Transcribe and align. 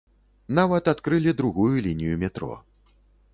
Нават 0.59 0.89
адкрылі 0.93 1.33
другую 1.41 1.75
лінію 1.89 2.17
метро. 2.25 2.51